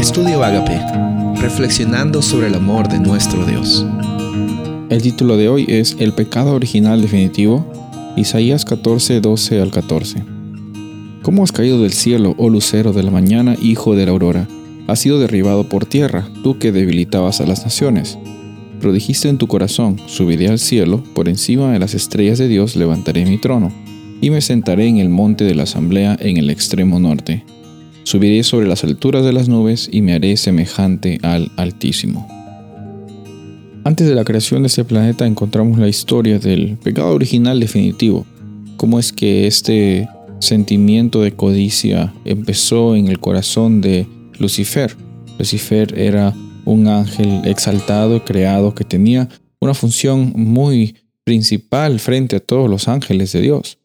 Estudio 0.00 0.42
Agape, 0.42 0.80
reflexionando 1.42 2.22
sobre 2.22 2.46
el 2.46 2.54
amor 2.54 2.88
de 2.88 2.98
nuestro 2.98 3.44
Dios. 3.44 3.84
El 4.88 5.02
título 5.02 5.36
de 5.36 5.50
hoy 5.50 5.66
es 5.68 5.94
El 5.98 6.14
pecado 6.14 6.54
original 6.54 7.02
definitivo, 7.02 7.70
Isaías 8.16 8.64
14, 8.64 9.20
12 9.20 9.60
al 9.60 9.70
14. 9.70 10.24
¿Cómo 11.20 11.44
has 11.44 11.52
caído 11.52 11.82
del 11.82 11.92
cielo, 11.92 12.34
oh 12.38 12.48
lucero 12.48 12.94
de 12.94 13.02
la 13.02 13.10
mañana, 13.10 13.56
hijo 13.60 13.94
de 13.94 14.06
la 14.06 14.12
aurora? 14.12 14.48
Has 14.86 15.00
sido 15.00 15.20
derribado 15.20 15.68
por 15.68 15.84
tierra, 15.84 16.26
tú 16.42 16.58
que 16.58 16.72
debilitabas 16.72 17.42
a 17.42 17.46
las 17.46 17.62
naciones. 17.64 18.18
Pero 18.80 18.94
dijiste 18.94 19.28
en 19.28 19.36
tu 19.36 19.48
corazón, 19.48 20.00
subiré 20.06 20.48
al 20.48 20.58
cielo, 20.58 21.04
por 21.12 21.28
encima 21.28 21.72
de 21.72 21.78
las 21.78 21.92
estrellas 21.92 22.38
de 22.38 22.48
Dios 22.48 22.74
levantaré 22.74 23.26
mi 23.26 23.36
trono, 23.36 23.70
y 24.22 24.30
me 24.30 24.40
sentaré 24.40 24.86
en 24.86 24.96
el 24.96 25.10
monte 25.10 25.44
de 25.44 25.54
la 25.54 25.64
asamblea 25.64 26.16
en 26.18 26.38
el 26.38 26.48
extremo 26.48 26.98
norte 26.98 27.44
Subiré 28.10 28.42
sobre 28.42 28.66
las 28.66 28.82
alturas 28.82 29.24
de 29.24 29.32
las 29.32 29.48
nubes 29.48 29.88
y 29.88 30.02
me 30.02 30.14
haré 30.14 30.36
semejante 30.36 31.20
al 31.22 31.52
Altísimo. 31.56 32.26
Antes 33.84 34.08
de 34.08 34.16
la 34.16 34.24
creación 34.24 34.64
de 34.64 34.66
este 34.66 34.82
planeta 34.82 35.28
encontramos 35.28 35.78
la 35.78 35.86
historia 35.86 36.40
del 36.40 36.76
pecado 36.82 37.14
original 37.14 37.60
definitivo, 37.60 38.26
cómo 38.76 38.98
es 38.98 39.12
que 39.12 39.46
este 39.46 40.08
sentimiento 40.40 41.20
de 41.20 41.36
codicia 41.36 42.12
empezó 42.24 42.96
en 42.96 43.06
el 43.06 43.20
corazón 43.20 43.80
de 43.80 44.08
Lucifer. 44.40 44.96
Lucifer 45.38 45.96
era 45.96 46.34
un 46.64 46.88
ángel 46.88 47.42
exaltado 47.44 48.16
y 48.16 48.20
creado 48.22 48.74
que 48.74 48.82
tenía 48.82 49.28
una 49.60 49.74
función 49.74 50.32
muy 50.34 50.96
principal 51.22 52.00
frente 52.00 52.34
a 52.34 52.40
todos 52.40 52.68
los 52.68 52.88
ángeles 52.88 53.30
de 53.30 53.42
Dios 53.42 53.79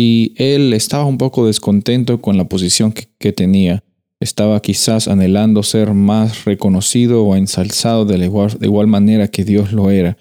y 0.00 0.32
él 0.36 0.74
estaba 0.74 1.04
un 1.06 1.18
poco 1.18 1.48
descontento 1.48 2.20
con 2.20 2.36
la 2.36 2.44
posición 2.44 2.92
que, 2.92 3.32
tenía. 3.32 3.82
Estaba 4.20 4.62
quizás 4.62 5.08
anhelando 5.08 5.64
ser 5.64 5.92
más 5.92 6.44
reconocido 6.44 7.24
o 7.24 7.34
ensalzado 7.34 8.04
de, 8.04 8.16
igual, 8.24 8.56
de 8.60 8.66
igual 8.66 8.86
manera 8.86 9.26
que 9.26 9.44
Dios 9.44 9.72
lo 9.72 9.90
era. 9.90 10.16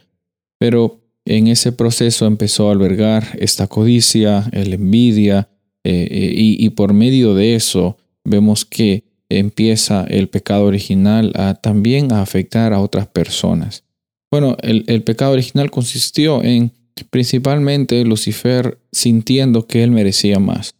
Pero 0.57 0.99
en 1.25 1.47
ese 1.47 1.73
proceso 1.73 2.25
empezó 2.25 2.69
a 2.69 2.71
albergar 2.71 3.37
esta 3.39 3.67
codicia, 3.67 4.49
la 4.51 4.75
envidia, 4.75 5.47
eh, 5.83 6.07
eh, 6.09 6.33
y, 6.35 6.69
por 6.71 6.93
medio 6.93 7.35
de 7.35 7.53
eso 7.53 7.97
vemos 8.25 8.65
que 8.65 9.03
empieza 9.29 10.05
el 10.05 10.27
pecado 10.27 10.65
original 10.65 11.33
a 11.35 11.53
también 11.53 12.11
a 12.13 12.23
afectar 12.23 12.73
a 12.73 12.79
otras 12.79 13.05
personas. 13.05 13.83
Bueno, 14.31 14.57
el 14.63 15.03
pecado 15.03 15.33
original 15.33 15.69
consistió 15.69 16.43
en 16.43 16.71
Principalmente 17.05 18.03
Lucifer 18.03 18.79
sintiendo 18.91 19.67
que 19.67 19.83
él 19.83 19.91
merecía 19.91 20.39
más, 20.39 20.75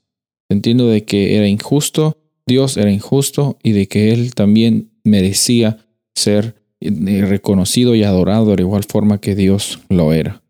sintiendo 0.50 0.88
de 0.88 1.04
que 1.04 1.38
era 1.38 1.48
injusto, 1.48 2.18
Dios 2.46 2.78
era 2.78 2.92
injusto 2.92 3.58
y 3.62 3.74
de 3.74 3.88
que 3.88 4.14
él 4.14 4.34
también 4.34 4.90
merecía 5.04 5.86
ser 6.16 6.56
eh, 6.80 7.26
reconocido 7.26 7.96
y 7.96 8.04
adorado 8.04 8.56
de 8.56 8.62
igual 8.62 8.84
forma 8.84 9.20
que 9.20 9.36
Dios 9.36 9.80
lo 9.90 10.14
era. 10.14 10.42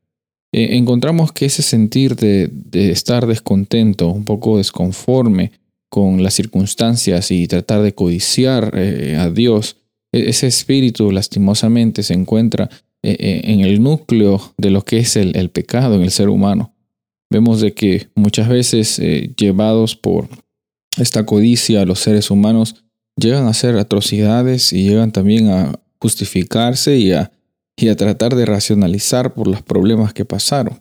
Eh, 0.54 0.78
encontramos 0.78 1.32
que 1.32 1.46
ese 1.46 1.62
sentir 1.62 2.16
de, 2.16 2.52
estar 2.74 3.28
descontento, 3.28 4.10
un 4.10 4.26
poco 4.26 4.58
desconforme 4.58 5.52
con 5.90 6.24
las 6.24 6.34
circunstancias 6.34 7.32
y 7.32 7.48
tratar 7.48 7.82
de 7.82 7.94
codiciar 7.94 8.74
eh, 8.76 9.18
a 9.18 9.30
Dios, 9.30 9.78
e-, 10.12 10.30
ese 10.30 10.48
espíritu 10.48 11.12
lastimosamente 11.12 12.04
se 12.04 12.14
encuentra 12.14 12.70
en 13.04 13.62
el 13.62 13.82
núcleo 13.82 14.54
de 14.58 14.70
lo 14.70 14.84
que 14.84 14.98
es 15.00 15.16
el, 15.16 15.50
pecado 15.50 15.96
en 15.96 16.02
el 16.02 16.12
ser 16.12 16.30
humano. 16.30 16.74
Vemos 17.30 17.62
de 17.62 17.74
que 17.74 18.10
muchas 18.16 18.50
veces 18.50 19.00
eh, 19.00 19.34
llevados 19.38 19.96
por 19.96 20.30
esta 20.98 21.26
codicia 21.26 21.86
los 21.86 22.00
seres 22.00 22.32
humanos 22.32 22.84
llegan 23.18 23.46
a 23.46 23.50
hacer 23.50 23.78
atrocidades 23.78 24.74
y 24.74 24.88
llegan 24.88 25.12
también 25.12 25.50
a 25.50 25.80
justificarse 26.00 26.98
y 26.98 27.12
a, 27.12 27.32
y 27.76 27.90
a 27.90 27.96
tratar 27.96 28.36
de 28.36 28.46
racionalizar 28.46 29.34
por 29.34 29.48
los 29.48 29.62
problemas 29.62 30.14
que 30.14 30.26
pasaron. 30.26 30.80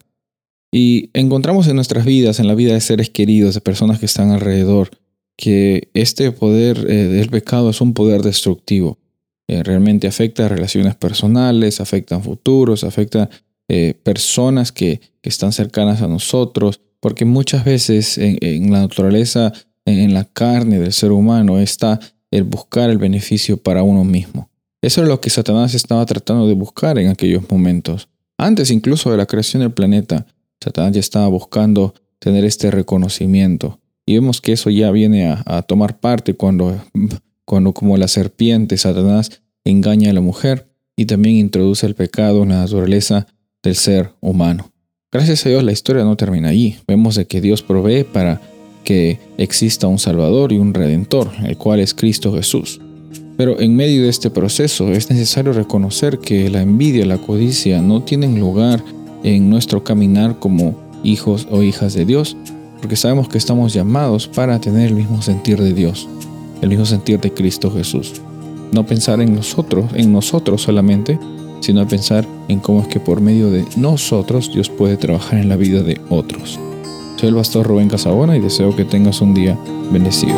Y 0.71 1.09
encontramos 1.13 1.67
en 1.67 1.75
nuestras 1.75 2.05
vidas, 2.05 2.39
en 2.39 2.47
la 2.47 2.55
vida 2.55 2.73
de 2.73 2.81
seres 2.81 3.09
queridos, 3.09 3.55
de 3.55 3.61
personas 3.61 3.99
que 3.99 4.05
están 4.05 4.31
alrededor, 4.31 4.91
que 5.37 5.89
este 5.93 6.31
poder 6.31 6.85
del 6.85 7.29
pecado 7.29 7.69
es 7.69 7.81
un 7.81 7.93
poder 7.93 8.21
destructivo. 8.21 8.97
Eh, 9.49 9.63
realmente 9.63 10.07
afecta 10.07 10.49
relaciones 10.49 10.95
personales, 10.95 11.79
afecta 11.79 12.17
a 12.17 12.19
futuros, 12.19 12.83
afecta 12.83 13.29
eh, 13.69 13.93
personas 14.03 14.71
que, 14.71 15.01
están 15.23 15.51
cercanas 15.51 16.01
a 16.01 16.07
nosotros, 16.07 16.79
porque 17.01 17.25
muchas 17.25 17.65
veces 17.65 18.17
en, 18.17 18.71
la 18.71 18.79
naturaleza, 18.79 19.51
en, 19.83 20.13
la 20.13 20.23
carne 20.23 20.79
del 20.79 20.93
ser 20.93 21.11
humano 21.11 21.59
está 21.59 21.99
el 22.31 22.43
buscar 22.43 22.89
el 22.89 22.97
beneficio 22.97 23.57
para 23.57 23.83
uno 23.83 24.05
mismo. 24.05 24.49
Eso 24.81 25.01
es 25.01 25.09
lo 25.09 25.19
que 25.19 25.29
Satanás 25.29 25.73
estaba 25.73 26.05
tratando 26.05 26.47
de 26.47 26.53
buscar 26.53 26.97
en 26.97 27.09
aquellos 27.09 27.43
momentos. 27.51 28.07
Antes 28.37 28.71
incluso 28.71 29.11
de 29.11 29.17
la 29.17 29.25
creación 29.25 29.63
del 29.63 29.73
planeta, 29.73 30.25
Satanás 30.63 30.93
ya 30.93 31.01
estaba 31.01 31.27
buscando 31.27 31.93
tener 32.19 32.45
este 32.45 32.71
reconocimiento. 32.71 33.81
Y 34.05 34.13
vemos 34.13 34.39
que 34.39 34.53
eso 34.53 34.69
ya 34.69 34.91
viene 34.91 35.35
a 35.45 35.61
tomar 35.63 35.99
parte 35.99 36.35
cuando 36.35 36.81
cuando 37.47 37.71
como 37.71 37.95
la 37.95 38.09
serpiente 38.09 38.77
Satanás 38.77 39.41
engaña 39.63 40.09
a 40.09 40.13
la 40.13 40.19
mujer 40.19 40.67
y 40.97 41.05
también 41.05 41.37
introduce 41.37 41.85
el 41.85 41.95
pecado 41.95 42.43
en 42.43 42.49
la 42.49 42.57
naturaleza 42.57 43.25
del 43.63 43.75
ser 43.75 44.11
humano. 44.19 44.73
Gracias 45.13 45.45
a 45.45 45.49
Dios 45.49 45.63
la 45.63 45.71
historia 45.71 46.03
no 46.03 46.17
termina 46.17 46.49
allí. 46.49 46.75
Vemos 46.85 47.15
de 47.15 47.25
que 47.25 47.39
Dios 47.39 47.63
provee 47.63 48.03
para 48.03 48.41
que 48.83 49.19
exista 49.37 49.87
un 49.87 49.97
Salvador 49.97 50.51
y 50.51 50.57
un 50.57 50.73
Redentor, 50.73 51.31
el 51.45 51.57
cual 51.57 51.79
es 51.79 51.93
Cristo 51.93 52.33
Jesús. 52.33 52.81
Pero 53.37 53.61
en 53.61 53.77
medio 53.77 54.03
de 54.03 54.09
este 54.09 54.29
proceso 54.29 54.91
es 54.91 55.09
necesario 55.09 55.53
reconocer 55.53 56.19
que 56.19 56.49
la 56.49 56.61
envidia 56.61 57.05
y 57.05 57.07
la 57.07 57.17
codicia 57.17 57.81
no 57.81 58.03
tienen 58.03 58.41
lugar 58.41 58.83
en 59.23 59.49
nuestro 59.49 59.85
caminar 59.85 60.37
como 60.39 60.75
hijos 61.01 61.47
o 61.49 61.63
hijas 61.63 61.93
de 61.93 62.03
Dios, 62.03 62.35
porque 62.81 62.97
sabemos 62.97 63.29
que 63.29 63.37
estamos 63.37 63.73
llamados 63.73 64.27
para 64.27 64.59
tener 64.59 64.87
el 64.87 64.95
mismo 64.95 65.21
sentir 65.21 65.61
de 65.61 65.73
Dios 65.73 66.09
el 66.61 66.69
mismo 66.69 66.85
sentir 66.85 67.19
de 67.19 67.33
Cristo 67.33 67.71
Jesús. 67.71 68.21
No 68.71 68.85
pensar 68.85 69.21
en 69.21 69.33
nosotros, 69.33 69.85
en 69.93 70.11
nosotros 70.11 70.61
solamente, 70.61 71.19
sino 71.61 71.87
pensar 71.87 72.25
en 72.47 72.59
cómo 72.59 72.81
es 72.81 72.87
que 72.87 72.99
por 72.99 73.21
medio 73.21 73.49
de 73.49 73.65
nosotros 73.75 74.51
Dios 74.53 74.69
puede 74.69 74.97
trabajar 74.97 75.39
en 75.39 75.49
la 75.49 75.55
vida 75.55 75.81
de 75.81 75.99
otros. 76.09 76.59
Soy 77.17 77.29
el 77.29 77.35
pastor 77.35 77.65
Rubén 77.65 77.89
Casabona 77.89 78.37
y 78.37 78.39
deseo 78.39 78.75
que 78.75 78.85
tengas 78.85 79.21
un 79.21 79.33
día 79.33 79.57
bendecido. 79.91 80.35